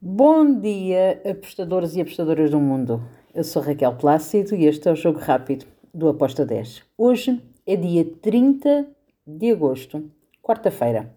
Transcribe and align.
Bom 0.00 0.60
dia, 0.60 1.20
apostadores 1.28 1.96
e 1.96 2.00
apostadoras 2.00 2.52
do 2.52 2.60
mundo. 2.60 3.02
Eu 3.34 3.42
sou 3.42 3.60
Raquel 3.60 3.96
Plácido 3.96 4.54
e 4.54 4.64
este 4.64 4.88
é 4.88 4.92
o 4.92 4.94
Jogo 4.94 5.18
Rápido 5.18 5.66
do 5.92 6.08
Aposta 6.08 6.46
10. 6.46 6.84
Hoje 6.96 7.42
é 7.66 7.74
dia 7.74 8.04
30 8.22 8.86
de 9.26 9.50
agosto, 9.50 10.08
quarta-feira. 10.40 11.12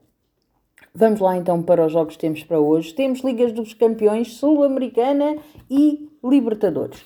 Vamos 0.96 1.20
lá 1.20 1.38
então 1.38 1.62
para 1.62 1.86
os 1.86 1.92
jogos 1.92 2.16
que 2.16 2.22
temos 2.22 2.44
para 2.44 2.60
hoje. 2.60 2.92
Temos 2.96 3.20
Ligas 3.20 3.52
dos 3.52 3.76
Campeões, 3.76 4.34
Sul-Americana 4.34 5.36
e 5.70 6.10
Libertadores. 6.24 7.06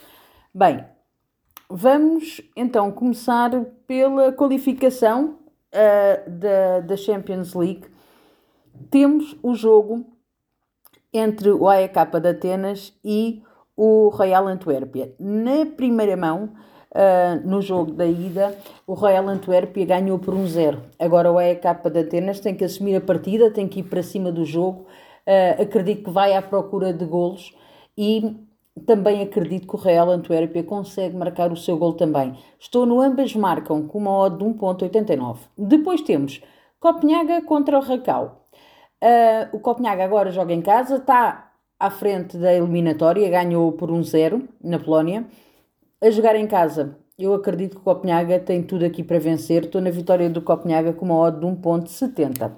Bem, 0.54 0.82
vamos 1.70 2.40
então 2.56 2.90
começar 2.90 3.52
pela 3.86 4.32
qualificação 4.32 5.40
uh, 5.74 6.30
da, 6.32 6.80
da 6.80 6.96
Champions 6.96 7.54
League. 7.54 7.84
Temos 8.90 9.36
o 9.44 9.54
jogo 9.54 10.15
entre 11.18 11.52
o 11.52 11.68
AEK 11.68 11.94
de 12.22 12.30
Atenas 12.30 12.94
e 13.04 13.42
o 13.76 14.10
Royal 14.10 14.48
Antuérpia. 14.48 15.14
Na 15.20 15.66
primeira 15.66 16.16
mão, 16.16 16.52
uh, 16.92 17.48
no 17.48 17.62
jogo 17.62 17.92
da 17.92 18.06
ida, 18.06 18.58
o 18.88 18.94
Royal 18.94 19.28
Antuérpia 19.28 19.86
ganhou 19.86 20.20
por 20.20 20.34
1-0. 20.34 20.78
Agora 21.00 21.32
o 21.32 21.38
AEK 21.38 21.90
de 21.92 22.00
Atenas 22.00 22.40
tem 22.40 22.56
que 22.56 22.64
assumir 22.64 22.96
a 22.96 23.02
partida, 23.02 23.52
tem 23.52 23.68
que 23.68 23.80
ir 23.80 23.84
para 23.84 24.04
cima 24.04 24.32
do 24.32 24.46
jogo. 24.46 24.86
Uh, 25.28 25.62
acredito 25.62 26.06
que 26.06 26.12
vai 26.12 26.34
à 26.34 26.42
procura 26.42 26.94
de 26.94 27.06
golos 27.06 27.54
e 27.98 28.36
também 28.86 29.22
acredito 29.22 29.68
que 29.68 29.76
o 29.76 29.80
Real 29.80 30.10
Antuérpia 30.10 30.64
consegue 30.64 31.16
marcar 31.16 31.52
o 31.52 31.58
seu 31.58 31.78
gol 31.78 31.94
também. 31.94 32.34
Estou 32.60 32.86
no 32.86 33.02
ambas 33.02 33.34
marcam 33.36 33.88
com 33.88 33.98
uma 33.98 34.12
odd 34.12 34.38
de 34.38 34.44
1.89. 34.44 35.38
Depois 35.58 36.02
temos 36.02 36.42
Copenhaga 36.80 37.42
contra 37.42 37.78
o 37.78 37.82
Racau. 37.82 38.45
Uh, 39.04 39.56
o 39.56 39.60
Copenhague 39.60 40.02
agora 40.02 40.32
joga 40.32 40.54
em 40.54 40.62
casa, 40.62 40.96
está 40.96 41.52
à 41.80 41.90
frente 41.90 42.38
da 42.38 42.54
eliminatória, 42.54 43.30
ganhou 43.30 43.72
por 43.74 43.90
1-0 43.90 44.48
na 44.64 44.80
Polónia. 44.80 45.26
A 46.02 46.10
jogar 46.10 46.36
em 46.36 46.48
casa, 46.48 46.98
eu 47.18 47.34
acredito 47.34 47.76
que 47.76 47.82
o 47.82 47.84
Copenhague 47.84 48.40
tem 48.40 48.64
tudo 48.64 48.86
aqui 48.86 49.04
para 49.04 49.20
vencer. 49.20 49.66
Estou 49.66 49.82
na 49.82 49.90
vitória 49.90 50.30
do 50.30 50.42
Copenhague 50.42 50.94
com 50.94 51.06
uma 51.06 51.16
odd 51.16 51.40
de 51.40 51.46
1.70. 51.46 52.52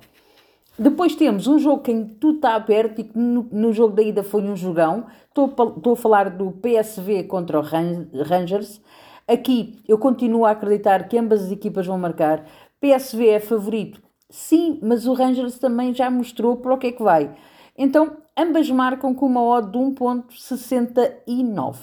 Depois 0.80 1.16
temos 1.16 1.47
um 1.47 1.58
jogo 1.58 1.81
que 1.81 1.94
tudo 2.20 2.36
está 2.36 2.53
aberto 2.53 3.00
e 3.00 3.03
que 3.03 3.17
no, 3.17 3.47
no, 3.52 3.73
jogo 3.73 3.95
da 3.95 4.02
ida 4.03 4.23
foi 4.23 4.44
um 4.44 4.56
jogão. 4.56 5.06
Estou 5.28 5.94
a 5.94 5.95
falar 5.95 6.30
do 6.30 6.52
PSV 6.52 7.23
contra 7.23 7.59
o 7.59 7.64
Rangers. 7.64 8.80
Aqui 9.28 9.80
eu 9.88 9.97
continuo 9.97 10.45
a 10.45 10.52
acreditar 10.52 11.08
que 11.08 11.17
ambas 11.17 11.45
as 11.45 11.52
equipas 11.52 11.86
vão 11.86 11.97
marcar. 11.97 12.45
PSV 12.80 13.28
é 13.28 13.40
favorito 13.40 14.06
Sim, 14.30 14.80
mas 14.81 15.08
o 15.08 15.14
Rangers 15.14 15.58
também 15.58 15.94
já 15.94 16.11
mostrou 16.11 16.58
para 16.58 16.73
o 16.73 16.78
que 16.78 16.88
é 16.88 16.92
que 16.92 17.03
vai. 17.03 17.33
Então, 17.78 18.17
ambas 18.36 18.69
marcam 18.69 19.14
com 19.14 19.25
uma 19.25 19.42
odd 19.42 19.72
de 19.72 19.78
1.69. 19.78 21.78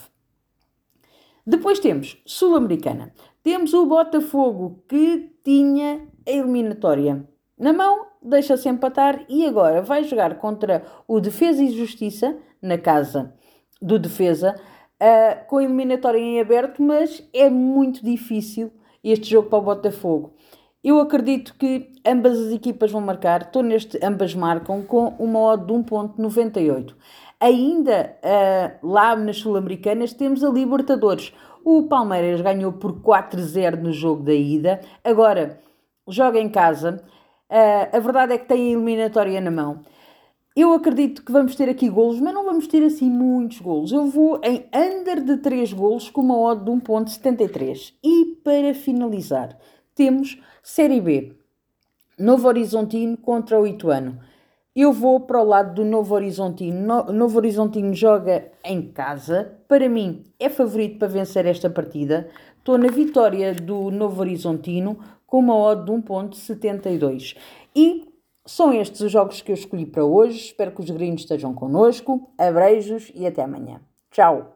Depois 1.46 1.78
temos 1.78 2.20
Sul-Americana. 2.26 3.12
Temos 3.42 3.72
o 3.74 3.86
Botafogo, 3.86 4.82
que 4.88 5.30
tinha 5.44 6.08
a 6.26 6.30
eliminatória 6.30 7.28
na 7.58 7.72
mão, 7.72 8.06
deixa-se 8.20 8.68
empatar 8.68 9.24
e 9.28 9.46
agora 9.46 9.80
vai 9.80 10.04
jogar 10.04 10.38
contra 10.38 10.84
o 11.06 11.20
Defesa 11.20 11.62
e 11.62 11.70
Justiça, 11.70 12.36
na 12.60 12.76
casa 12.76 13.32
do 13.80 13.98
Defesa, 13.98 14.56
uh, 15.00 15.46
com 15.46 15.58
a 15.58 15.64
eliminatória 15.64 16.18
em 16.18 16.40
aberto, 16.40 16.82
mas 16.82 17.22
é 17.32 17.48
muito 17.48 18.04
difícil 18.04 18.72
este 19.04 19.30
jogo 19.30 19.50
para 19.50 19.58
o 19.58 19.62
Botafogo. 19.62 20.34
Eu 20.84 21.00
acredito 21.00 21.54
que 21.58 21.90
ambas 22.06 22.38
as 22.38 22.52
equipas 22.52 22.92
vão 22.92 23.00
marcar, 23.00 23.40
estou 23.40 23.62
neste, 23.62 23.98
ambas 24.04 24.34
marcam 24.34 24.82
com 24.82 25.14
uma 25.18 25.40
odd 25.40 25.64
de 25.64 25.72
1.98. 25.72 26.94
Ainda 27.40 28.14
uh, 28.22 28.86
lá 28.86 29.16
nas 29.16 29.38
Sul-Americanas 29.38 30.12
temos 30.12 30.44
a 30.44 30.50
Libertadores. 30.50 31.32
O 31.64 31.84
Palmeiras 31.84 32.42
ganhou 32.42 32.70
por 32.70 33.00
4-0 33.00 33.80
no 33.80 33.92
jogo 33.92 34.22
da 34.22 34.34
ida. 34.34 34.82
Agora, 35.02 35.58
joga 36.06 36.38
em 36.38 36.50
casa. 36.50 37.02
Uh, 37.50 37.96
a 37.96 37.98
verdade 38.00 38.34
é 38.34 38.38
que 38.38 38.46
tem 38.46 38.68
a 38.68 38.72
eliminatória 38.72 39.40
na 39.40 39.50
mão. 39.50 39.80
Eu 40.54 40.74
acredito 40.74 41.24
que 41.24 41.32
vamos 41.32 41.56
ter 41.56 41.68
aqui 41.68 41.88
golos, 41.88 42.20
mas 42.20 42.34
não 42.34 42.44
vamos 42.44 42.66
ter 42.66 42.84
assim 42.84 43.08
muitos 43.08 43.58
golos. 43.58 43.90
Eu 43.90 44.06
vou 44.06 44.38
em 44.44 44.66
under 44.74 45.24
de 45.24 45.38
3 45.38 45.72
golos 45.72 46.10
com 46.10 46.20
uma 46.20 46.38
odd 46.38 46.62
de 46.62 46.70
1.73. 46.70 47.94
E 48.04 48.36
para 48.44 48.74
finalizar, 48.74 49.58
temos 49.94 50.40
Série 50.62 51.00
B. 51.00 51.32
Novo 52.18 52.48
Horizontino 52.48 53.16
contra 53.16 53.60
o 53.60 53.66
Ituano. 53.66 54.18
Eu 54.74 54.92
vou 54.92 55.20
para 55.20 55.40
o 55.40 55.44
lado 55.44 55.74
do 55.74 55.84
Novo 55.84 56.14
Horizontino. 56.14 57.04
Novo 57.12 57.38
Horizontino 57.38 57.94
joga 57.94 58.50
em 58.64 58.82
casa. 58.90 59.56
Para 59.68 59.88
mim, 59.88 60.24
é 60.38 60.48
favorito 60.48 60.98
para 60.98 61.08
vencer 61.08 61.46
esta 61.46 61.70
partida. 61.70 62.28
Estou 62.58 62.76
na 62.76 62.88
vitória 62.88 63.54
do 63.54 63.90
Novo 63.92 64.20
Horizontino 64.20 64.98
com 65.26 65.38
uma 65.38 65.56
odd 65.56 65.84
de 65.84 65.92
1.72. 65.92 67.36
E 67.74 68.08
são 68.44 68.72
estes 68.72 69.00
os 69.00 69.12
jogos 69.12 69.40
que 69.40 69.52
eu 69.52 69.54
escolhi 69.54 69.86
para 69.86 70.04
hoje. 70.04 70.38
Espero 70.38 70.72
que 70.72 70.80
os 70.80 70.90
gringos 70.90 71.22
estejam 71.22 71.54
connosco. 71.54 72.28
Abreijos 72.36 73.12
e 73.14 73.26
até 73.26 73.42
amanhã. 73.42 73.80
Tchau! 74.10 74.53